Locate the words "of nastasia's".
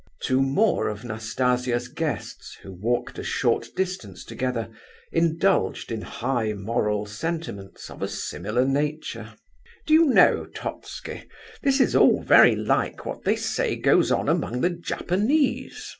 0.89-1.87